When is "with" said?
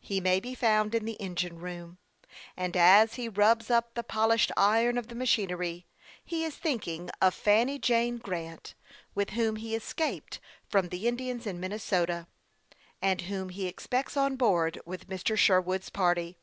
9.14-9.30, 14.84-15.06